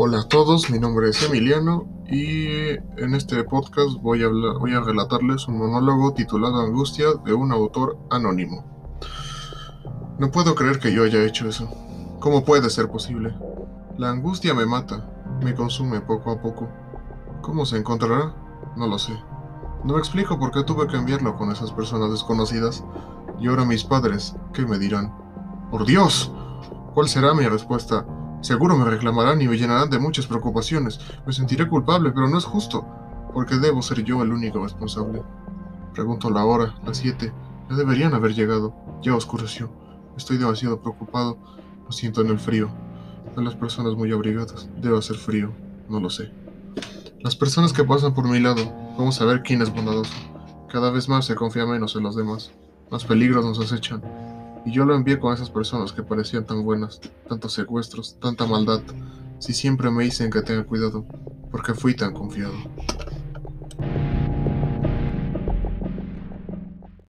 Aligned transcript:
Hola 0.00 0.20
a 0.20 0.28
todos, 0.28 0.70
mi 0.70 0.78
nombre 0.78 1.08
es 1.08 1.20
Emiliano 1.24 1.88
y 2.06 2.46
en 2.46 3.16
este 3.16 3.42
podcast 3.42 4.00
voy 4.00 4.22
a, 4.22 4.26
hablar, 4.26 4.56
voy 4.60 4.72
relatarles 4.72 5.48
un 5.48 5.58
monólogo 5.58 6.14
titulado 6.14 6.60
Angustia 6.60 7.06
de 7.24 7.32
un 7.34 7.50
autor 7.50 7.98
anónimo. 8.08 8.64
No 10.20 10.30
puedo 10.30 10.54
creer 10.54 10.78
que 10.78 10.92
yo 10.92 11.02
haya 11.02 11.24
hecho 11.24 11.48
eso. 11.48 11.68
¿Cómo 12.20 12.44
puede 12.44 12.70
ser 12.70 12.88
posible? 12.88 13.34
La 13.96 14.10
angustia 14.10 14.54
me 14.54 14.66
mata, 14.66 15.04
me 15.42 15.56
consume 15.56 16.00
poco 16.00 16.30
a 16.30 16.40
poco. 16.40 16.68
¿Cómo 17.42 17.66
se 17.66 17.76
encontrará? 17.76 18.36
No 18.76 18.86
lo 18.86 19.00
sé. 19.00 19.14
No 19.82 19.94
me 19.94 19.98
explico 19.98 20.38
por 20.38 20.52
qué 20.52 20.62
tuve 20.62 20.86
que 20.86 20.96
enviarlo 20.96 21.34
con 21.36 21.50
esas 21.50 21.72
personas 21.72 22.12
desconocidas. 22.12 22.84
Y 23.40 23.48
ahora 23.48 23.64
mis 23.64 23.82
padres, 23.82 24.36
¿qué 24.52 24.64
me 24.64 24.78
dirán? 24.78 25.12
¡Por 25.72 25.86
Dios! 25.86 26.30
¿Cuál 26.94 27.08
será 27.08 27.34
mi 27.34 27.48
respuesta? 27.48 28.06
Seguro 28.40 28.76
me 28.76 28.84
reclamarán 28.84 29.42
y 29.42 29.48
me 29.48 29.56
llenarán 29.56 29.90
de 29.90 29.98
muchas 29.98 30.26
preocupaciones. 30.26 31.00
Me 31.26 31.32
sentiré 31.32 31.68
culpable, 31.68 32.12
pero 32.12 32.28
no 32.28 32.38
es 32.38 32.44
justo, 32.44 32.86
porque 33.34 33.56
debo 33.56 33.82
ser 33.82 34.04
yo 34.04 34.22
el 34.22 34.32
único 34.32 34.62
responsable. 34.62 35.22
Pregunto 35.92 36.30
la 36.30 36.44
hora, 36.44 36.74
las 36.86 36.98
siete. 36.98 37.32
Ya 37.68 37.76
deberían 37.76 38.14
haber 38.14 38.34
llegado. 38.34 38.74
Ya 39.02 39.14
oscureció. 39.14 39.70
Estoy 40.16 40.38
demasiado 40.38 40.80
preocupado. 40.80 41.36
Lo 41.84 41.92
siento 41.92 42.20
en 42.20 42.28
el 42.28 42.38
frío. 42.38 42.70
De 43.36 43.42
las 43.42 43.56
personas 43.56 43.94
muy 43.94 44.12
abrigadas. 44.12 44.68
Debe 44.80 44.98
hacer 44.98 45.16
frío. 45.16 45.52
No 45.88 45.98
lo 45.98 46.08
sé. 46.08 46.32
Las 47.20 47.34
personas 47.34 47.72
que 47.72 47.82
pasan 47.82 48.14
por 48.14 48.28
mi 48.28 48.38
lado, 48.38 48.72
vamos 48.96 49.20
a 49.20 49.24
ver 49.24 49.42
quién 49.42 49.60
es 49.62 49.74
bondadoso. 49.74 50.14
Cada 50.70 50.90
vez 50.90 51.08
más 51.08 51.26
se 51.26 51.34
confía 51.34 51.66
menos 51.66 51.96
en 51.96 52.04
los 52.04 52.14
demás. 52.14 52.52
Más 52.90 53.04
peligros 53.04 53.44
nos 53.44 53.58
acechan. 53.58 54.02
Y 54.68 54.70
yo 54.70 54.84
lo 54.84 54.94
envié 54.94 55.18
con 55.18 55.32
esas 55.32 55.48
personas 55.48 55.92
que 55.92 56.02
parecían 56.02 56.44
tan 56.44 56.62
buenas, 56.62 57.00
tantos 57.26 57.54
secuestros, 57.54 58.18
tanta 58.20 58.44
maldad, 58.44 58.82
si 59.38 59.54
siempre 59.54 59.90
me 59.90 60.04
dicen 60.04 60.30
que 60.30 60.42
tenga 60.42 60.62
cuidado, 60.64 61.06
porque 61.50 61.72
fui 61.72 61.94
tan 61.94 62.12
confiado. 62.12 62.52